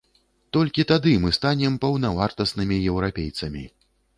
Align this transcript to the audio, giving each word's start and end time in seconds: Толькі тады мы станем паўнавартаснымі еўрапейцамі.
Толькі 0.55 0.85
тады 0.91 1.11
мы 1.25 1.29
станем 1.39 1.75
паўнавартаснымі 1.83 2.81
еўрапейцамі. 2.95 3.63